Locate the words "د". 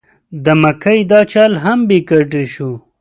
0.45-0.47